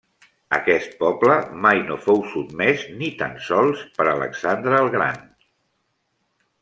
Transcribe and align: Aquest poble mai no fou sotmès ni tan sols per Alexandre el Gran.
Aquest 0.57 0.95
poble 1.01 1.35
mai 1.65 1.81
no 1.89 1.97
fou 2.05 2.23
sotmès 2.31 2.85
ni 3.03 3.11
tan 3.21 3.37
sols 3.49 3.85
per 3.99 4.09
Alexandre 4.15 4.81
el 4.87 4.91
Gran. 4.97 5.21